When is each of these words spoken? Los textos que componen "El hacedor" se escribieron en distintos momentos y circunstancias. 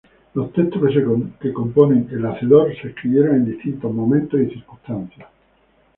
Los 0.33 0.51
textos 0.51 0.81
que 1.39 1.53
componen 1.53 2.09
"El 2.11 2.25
hacedor" 2.25 2.75
se 2.75 2.87
escribieron 2.87 3.35
en 3.35 3.45
distintos 3.45 3.93
momentos 3.93 4.41
y 4.41 4.45
circunstancias. 4.49 5.29